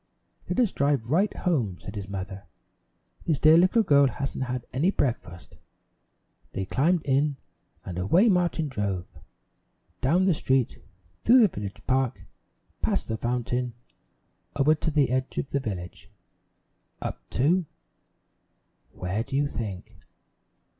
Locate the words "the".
10.23-10.33, 11.41-11.47, 13.09-13.15, 14.89-15.11, 15.51-15.59